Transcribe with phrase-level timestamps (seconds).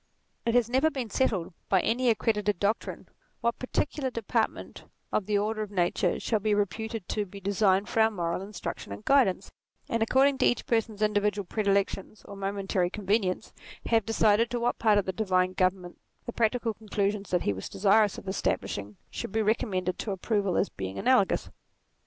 [0.47, 3.07] It has never been settled by any accredited doctrine,
[3.41, 4.81] what particular departments
[5.11, 8.79] of the order of nature shall be reputed to be designed for our moral instruc
[8.79, 9.51] tion and guidance;
[9.87, 13.53] and accordingly each person's individual predilections, or momentary convenience,
[13.85, 17.43] have decided to what parts of the divine government NATURE 43 the practical conclusions that
[17.43, 21.51] he was desirous of establishing, should be recommended to approval as being analogous.